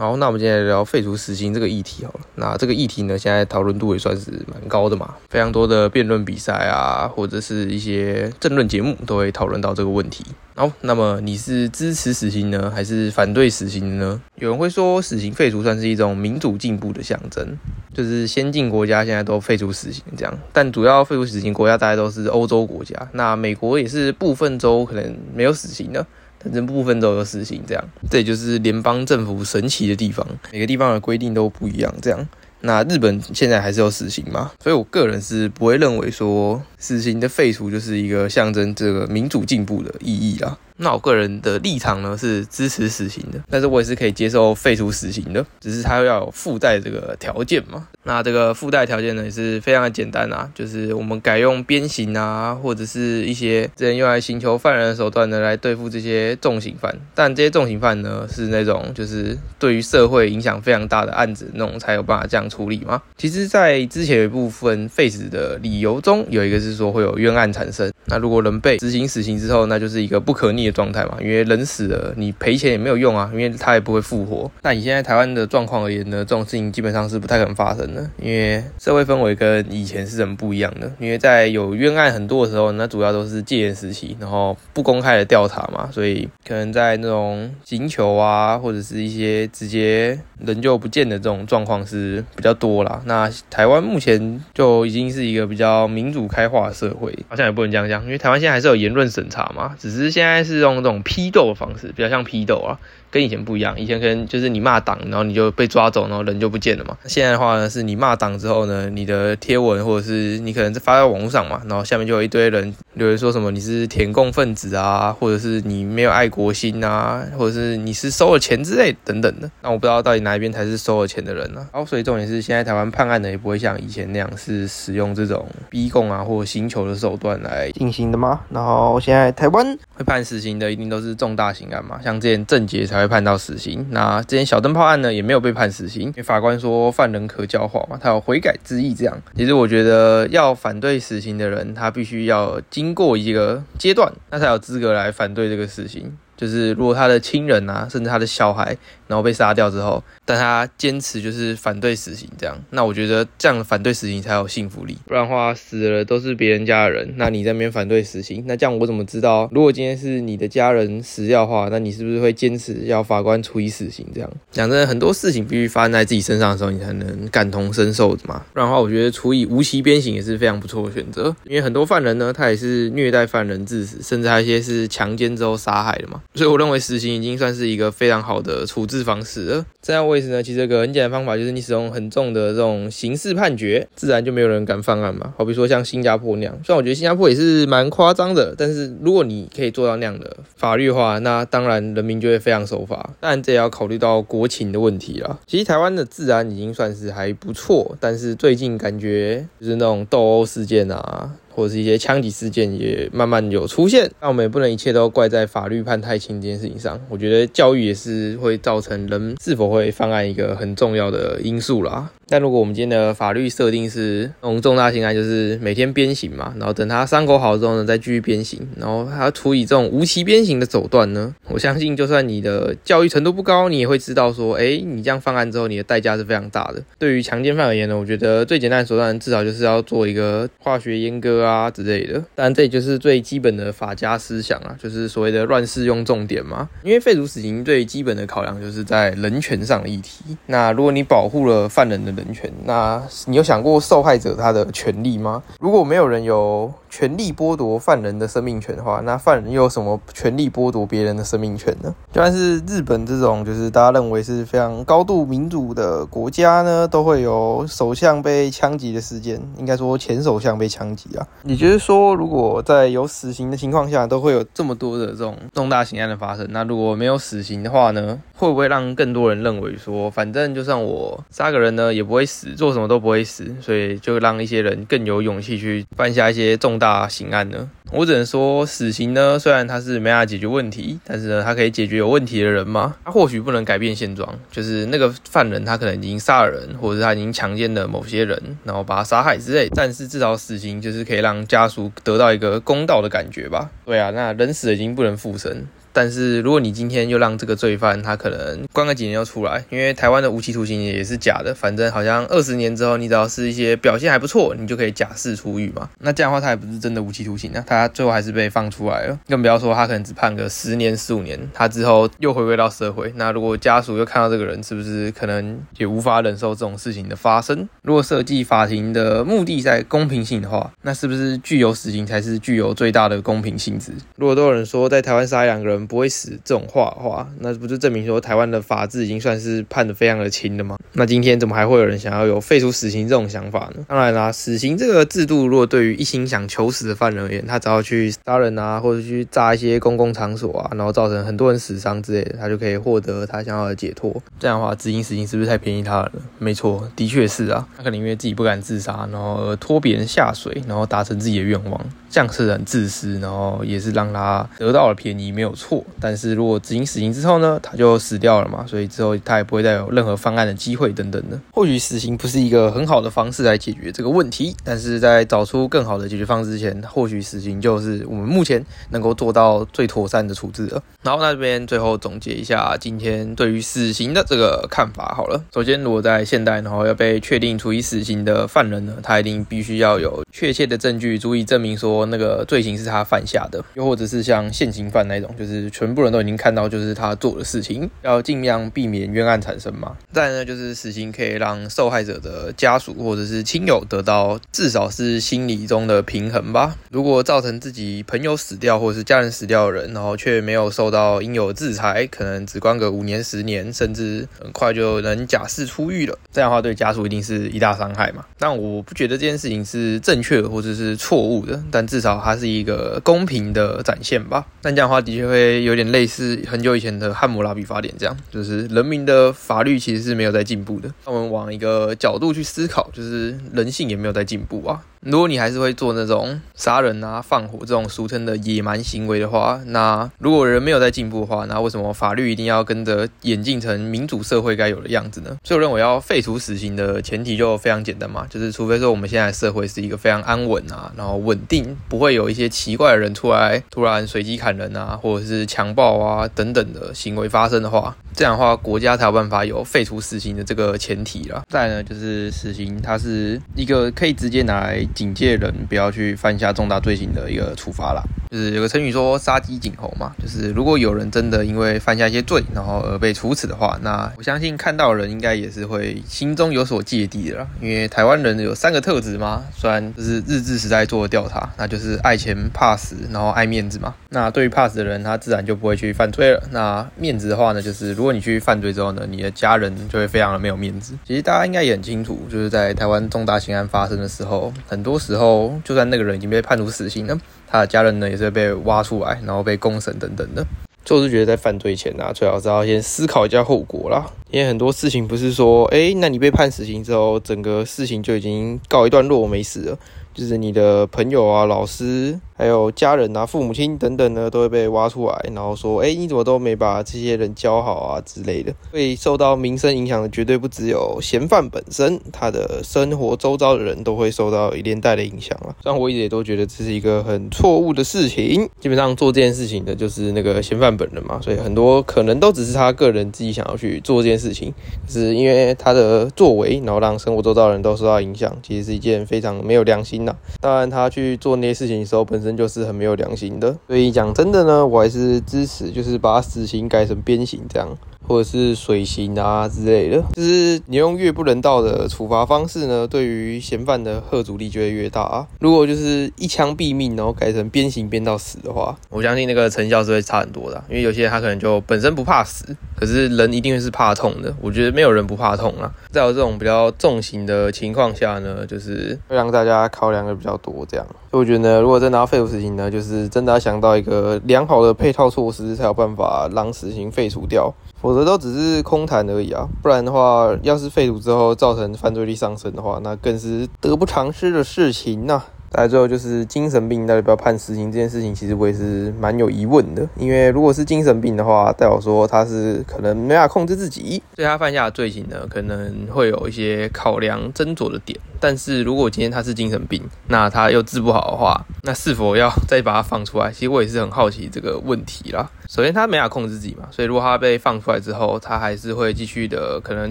[0.00, 2.20] 好，那我们今天来聊废除死刑这个议题好了。
[2.36, 10.24] 那这个议题呢，现在讨论度也算是蛮高的嘛，非常多的辩论比赛啊，或者是一些政论节目都会讨论到这个问题。
[10.54, 14.18] 好，那么你是支持死刑呢，还是反对死刑呢？
[14.36, 17.58] 有人会说，死刑废除算是一种民主进步的象征，
[17.92, 26.06] 就是先进国家现在都废除死刑这样，但主要废除死刑国家大概都是欧洲国家，那美国也是部分州可能没有死刑的。
[26.42, 32.26] 但这部分都有死刑，这样，这也就是联邦政府神奇的地方，每个地方的规定都不一样，这样。
[32.62, 34.50] 那日本现在还是有死刑嘛？
[34.62, 40.58] 所以我个人是不会认为说死刑的废除就是一个象征这个民主进步的意义啦。
[40.82, 47.86] 那我个人的立场呢是支持死刑的，但是我也是可以接受废除死刑的，只是它要有附带这个条件嘛。
[48.02, 56.98] 那这个附带条件呢也是非常的简单啊，就是我们改用鞭刑啊，或者是一些之前用来刑求犯人的手段呢来对付这些重刑犯。
[57.14, 63.02] 但这些重刑犯呢是那种就是对于社会影响非常大的案子那种才有办法这样处理吗？
[63.18, 67.92] 其实，在之前有一部分废死的理由中，有一个是说会有冤案产生。
[68.06, 74.50] 那如果人被执行死刑之后，那就是一个不可逆的状态嘛，因为人死了，你赔钱也没有用啊，因为他也不会复活。
[74.62, 80.90] 那以现在台湾的状况而言呢，这种事情基本上是不太可能发生的，因为社会氛围跟以前是很不一样的。
[80.98, 93.00] 因为在有冤案很多的时候，那主要都是戒严时期，然后不公开的调查嘛，所以可能在那种刑求啊，或者是一些直接人就不见的这种状况是比较多啦。
[93.04, 98.02] 那台湾目前就已经是一个比较民主开化的社会，好像也不能这样讲。
[98.04, 102.78] 因为台湾现在还是有言论审查嘛，只是现在是用这种批斗的方式，比较像批斗啊。
[103.12, 106.96] 跟以前不一样，以前可能就是你骂党，然后你就被抓走，然后人就不见了嘛。
[107.06, 119.50] 现在的话呢，是你骂党之后呢，你的贴文或者是你可能发在网络上嘛，然后下面就有一堆人留言说什么你是填共分子啊，或者是你没有爱国心啊，或者是你是收了钱之类等等的。
[119.60, 121.66] 那我不知道到底哪一边才是收了钱的人呢？
[121.72, 128.42] 然后所以重点是现在台湾判案的也不会像以前那样是使用这种逼供啊或者刑求的手段来进行的吗？
[128.50, 133.00] 然后现在台湾会判死刑的一定都是重大刑案嘛，像之前郑捷才。
[133.00, 133.86] 会判到死刑。
[133.92, 138.92] 那之前小灯泡案呢，也没有被判死刑，因为法官说犯人可教化嘛，他有悔改之意。
[138.92, 146.12] 这样，其实我觉得要反对死刑的人，他必须要经过一个阶段，那才有资格来反对这个死刑。
[146.36, 148.74] 就是如果他的亲人啊，甚至他的小孩，
[149.06, 154.96] 然后被杀掉之后，但他坚持就是反对死刑这样，那我觉得这样反对死刑才有信服力。
[155.04, 159.50] 不然的话，死了都是别人家的人，那你在那边反对死刑，那这样我怎么知道？
[159.52, 164.06] 如果今天但是你的家人死掉的话，那你是不是会坚持要法官处以死刑？
[164.14, 168.40] 这样讲真的，很多事情必须发生在自己身上的时候，你才能感同身受的嘛。
[168.52, 176.22] 不然的话，我觉得处以无期鞭刑也是非常不错的选择，因为很多犯人呢，他也是虐待犯人致死，甚至还有一些是强奸之后杀害的嘛。
[176.36, 179.66] 所以我认为死刑已经算是一个非常好的处置方式了。
[179.82, 185.34] 这样为此呢，其实有个很简单方法，就是你使用很重的这种刑事判决，自然就没有人敢犯案嘛。
[185.36, 193.14] 好比说像新加坡那样，虽然我觉得新加坡也是蛮夸张的，但是如果你可以做做到那样的法律化，那当然人民就会非常守法。
[193.18, 195.38] 但这也要考虑到国情的问题啦。
[195.46, 201.30] 其实台湾的治安已经算是还不错，但是最近感觉就是那种斗殴事件啊。
[201.54, 207.00] 或者是一些枪击事件也慢慢有出现，那我们也不能一切都怪在法律判太轻这件事情上。
[207.08, 212.10] 我觉得教育也是会造成人是否会犯案一个很重要的因素啦。
[212.32, 221.34] 但如果我们今天的法律设定是我们重大刑案，就是每天鞭刑嘛，然后等他伤口好之后呢，再继续鞭刑，然后他处以这种无期鞭刑的手段呢？
[221.48, 226.80] 我相信，就算你的教育程度不高，你也会知道说，哎，你这样犯案之后，你的代价是非常大的。
[227.00, 232.14] 对于强奸犯而言呢，我觉得最简单的手段至少就是要做一个化学阉割啊之类的。
[232.34, 236.68] 当然，这也就是最基本的法家思想啊，就是所谓的乱世用重点嘛。
[236.82, 240.36] 因为废除死刑最基本的考量就是在人权上的议题。
[240.46, 245.42] 那如果你保护了犯人的人权，那你有想过受害者他的权利吗？
[245.58, 251.94] 如果没有人有权利剥夺犯人的生命权的话，那犯人又有什么权利剥夺别人的生命权呢？
[252.12, 261.26] 就算是日本这种就是大家认为是非常高度民主的国家呢，都会有首相被枪击的事件，应该说前首相被枪击啊。
[261.44, 271.70] 也就是说，如果在有死刑的情况下，都会有这么多的这种重大刑案的发生，那如果没有死刑的话呢，会不会让更多人认为说，反正就算我杀个人？
[271.70, 277.70] 呢也不会死，做什么都不会死，所以就让一些人更有勇气去犯下一些重大刑案呢。
[277.92, 282.96] 我只能说，死刑呢，虽然它是没法解决问题，但是呢，它可以解决有问题的人嘛？
[283.04, 289.68] 它或许不能改变现状，就是那个犯人他可能已经杀了人，或者他已经强奸了某些人，然后把他杀害之类。
[289.74, 293.70] 但是至少死刑就是可以让家属得到一个公道的感觉吧？
[293.84, 295.66] 对啊，那人死已经不能复生。
[295.92, 305.88] 但是如果你今天又让这个罪犯他可能关个几年又出来，因为台湾的无期徒刑也是假的，反正好像二十年之后你只要是一些表现还不错，你就可以假释出狱嘛。
[305.98, 309.18] 那这样的话他也不是真的无期徒刑啊，他最后还是被放出来了。
[309.28, 313.12] 更不要说他可能只判个十年十五年，他之后又回归到社会。
[313.16, 317.68] 那如果家属又看到这个人，是不是可能也无法忍受这种事情的发生？
[317.82, 323.92] 如果设计法庭的目的在公平性的话，那是不是具有死刑才是具有最大的公平性质？
[324.16, 330.76] 如果都有人说在台湾杀两个人不会死这种话的话，那不就证明说台湾的法治已经算是判的非常的轻了吗？
[330.92, 333.84] 那今天怎么还会有人想要有废除死刑这种想法呢？
[333.88, 344.10] 当然啦， 死刑这个制度，如果对于一心想求死的犯人而言，他只要去杀人啊，或者去炸一些公共场所啊，然后造成很多人死伤之类的，他就可以获得他想要的解脱。
[344.38, 346.12] 这样的话，执行死刑是不是太便宜他了？
[346.38, 347.66] 没错，的确是啊。
[347.76, 351.80] 他可能因为自己不敢自杀，然后拖别人下水，然后达成自己的愿望。
[352.12, 355.69] 这样是很自私，然后也是让他得到了便宜，没有错。
[356.00, 361.38] 但是如果执行死刑之后呢，他就死掉了嘛，所以之后他也不会再有任何翻案的机会等等的。
[361.52, 370.82] 或许死刑不是一个很好的方式来解决这个问题，但是在找出更好的解决方式之前，或许死刑就是我们目前能够做到最妥善的处置了。
[371.02, 375.42] 然后那边最后总结一下今天对于死刑的这个看法好了。
[375.54, 382.00] 首先，如果在现代，然后要被确定处以死刑的犯人呢，他一定必须要有确切的证据足以证明说。
[382.06, 389.96] 那个罪行是他犯下的，又或者是像现行犯那种，就是全部人都已经看到，就是他做的事情，要尽量避免冤案产生嘛。
[390.12, 396.76] 再呢，就是死刑可以让受害者的家属或者是亲友得到至少是心理中的平衡吧。
[396.90, 406.16] 如果造成自己朋友死掉或者是家人死掉的人，然后却没有受到应有的制裁，可能只关个五年、十年，甚至很快就能假释出狱了。
[406.32, 408.24] 这样的话，对家属一定是一大伤害嘛。
[408.38, 414.46] 但我不觉得这件事情是正确或者是错误的，但至少它是一个公平的展现吧。
[414.62, 420.92] 但这样的话，的确会有点类似很久以前的汉谟拉比法典，这样就是人民的法律其实是没有在进步的。
[421.04, 424.82] 那我们往一个角度去思考，就是人性也没有在进步啊。
[425.00, 435.34] 如果你还是会做那种杀人啊、放火这种俗称的野蛮行为的话，那如果人没有在进步的话，那为什么法律一定要跟着演进成民主社会该有的样子呢？
[435.42, 451.42] 所以我认为要废除死刑的前提就非常简单嘛，就是除非说我们现在社会是一个非常安稳啊，然后稳定，不会有一些奇怪的人出来突然随机砍人啊，或者是强暴啊等等的行为发生的话，这样的话国家才有办法有废除死刑的这个前提了。
[451.48, 454.86] 再呢，就是死刑它是一个可以直接拿来。
[454.94, 458.02] 警戒人不要去犯下重大罪行的一个处罚啦。
[458.30, 467.46] 就是有个成语说“杀鸡儆猴”嘛，就是如果有人真的因为犯下一些罪，然后而被处死的话，那我相信看到的人应该也是会心中有所芥蒂的啦。
[467.60, 473.94] 因为台湾人有三个特质嘛，虽然就是日治时代做的调查，那就是爱钱、怕死，然后爱面子嘛。
[474.10, 476.42] 那对于怕死的人，他自然就不会去犯罪了。
[476.52, 480.94] 那面子的话呢，就是如果你去犯罪之后呢，你的家人就会非常的没有面子。
[481.06, 487.18] 其实大家应该也很清楚，就是在台湾重大刑案发生的时候，很多时候就算那个人已经被判处死刑了。
[487.46, 490.46] 他的家人呢，也是被挖出来，然后被公审等等的。
[490.82, 494.10] 就是觉得在犯罪前啊，最好是要先思考一下后果啦。
[494.30, 499.78] 因为很多事情不是说，哎，那你被判死刑之后，整个事情就已经告一段落，没死了。
[500.14, 515.52] 就是你的朋友啊、老师，还有家人啊、父母亲等等呢，都会被挖出来，然后说：“哎，你怎么都没把这些人教好啊之类的。”会受到民生影响的，绝对不只有嫌犯本身，他的生活周遭的人都会受到连带的影响啊。
[515.62, 524.50] 虽然我一直也都觉得这是一个很错误的事情，基本上做这件事情的就是那个嫌犯本人嘛，所以很多可能都只是他个人自己想要去做这件事情，
[524.88, 530.16] 是因为他的作为，然后让生活周遭的人都受到影响，其实是一件非常没有良心的。
[530.40, 533.56] 当然，他去做那些事情的时候，本身就是很没有良心的。
[533.66, 537.68] 所以讲真的呢，我还是支持，就是把死刑改成鞭刑这样。
[538.08, 545.24] 或者是水刑啊之类的，就是你用越不人道的处罚方式呢，对于嫌犯的吓阻力就会越大啊。
[545.38, 550.60] 如果就是一枪毙命，然后改成鞭刑鞭到死的话，我相信那个成效是会差很多的。
[550.68, 552.44] 因为有些人他可能就本身不怕死，
[552.74, 554.34] 可是人一定是怕痛的。
[554.40, 555.72] 我觉得没有人不怕痛啊。
[555.92, 560.66] 在有这种比较重刑的情况下呢，就是会让大家考量的比较多。
[560.68, 567.52] 这样，所以我觉得呢如果真的要废除死刑呢，就是真的要想到一个良好的配套措施，才有办法让死刑废除掉。
[567.80, 569.48] 否则都只是空谈而已啊！
[569.62, 575.22] 不然的话，要是废除之后造成犯罪率上升的话，那更是得不偿失的事情呐。
[575.50, 579.88] 再最后就是精神病到底要不要判死刑这件事情，其实我也是蛮有疑问的。
[579.96, 587.98] 因为如果是精神病的话，代表说他是可能没法控制自己，所以他犯下的罪行呢，可能会有一些考量斟酌的点。
[588.20, 593.32] 但是如果今天他是精神病，那他又治不好的话，那是否要再把他放出来？
[593.32, 595.28] 其实我也是很好奇这个问题啦。
[595.48, 599.90] 首先他没法控制自己嘛，所以如果他被放出来之后，他还是会继续的可能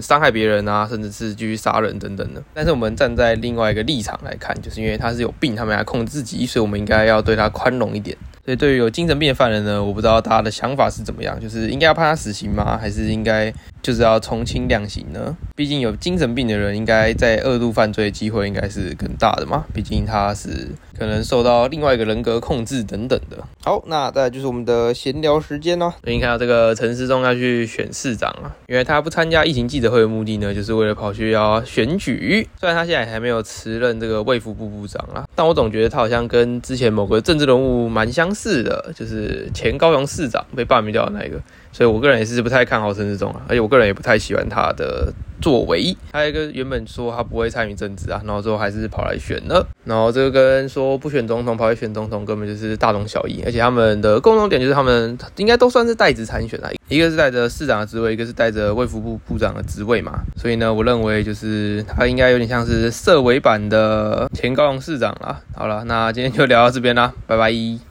[0.00, 2.42] 伤害别人啊，甚至是继续杀人等等的。
[2.54, 8.16] 但是我们站在另外一个立场来看，就是因为他是有病，他没法控制自己，所以我们应该要对他宽容一点。
[8.42, 12.78] 所以对于有精神病的犯人呢，我不知道大家的想法是怎么样，就是应该要判他死刑吗？
[12.80, 15.36] 还是应该就是要从轻量刑呢？
[15.56, 19.64] 毕竟有精神病的人，应该在二度犯罪机会应该是更大的嘛。
[19.74, 20.68] 毕竟他是
[20.98, 23.36] 可能受到另外一个人格控制等等的。
[23.62, 25.92] 好，那再就是我们的闲聊时间哦。
[26.02, 32.46] 最近看到这个陈世忠要去选市长啊，因为他不参加疫情记者会的目的呢，就是为了跑去要选举。
[32.58, 41.40] 虽然他现在还没有辞任这个卫福部部长啊，但我总觉得他好像跟之前某个政治人物蛮相似的，就是前高雄市长被罢免掉的那一个。
[41.72, 45.12] 所以我个人也是不太看好陈世忠啊，而且我个人也不太喜欢他的。
[45.42, 65.40] 作为，还有一个原本说他不会参与政治啊，然后最后还是跑来选了，然后这个跟说不选总统跑来选总统根本就是大同小异，而且他们的共同点就是他们应该都算是代职参选啊，一个是带着市长的职位，一个是带着卫福部部长的职位嘛，所以呢，我认为就是他应该有点像是社委版的前高雄市长啦。
[65.54, 67.89] 好了，那今天就聊到这边啦，拜拜。